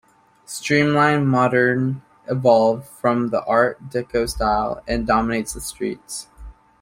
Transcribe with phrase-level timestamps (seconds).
[0.45, 6.25] Streamline Moderne evolved from the Art Deco style, and dominates the street.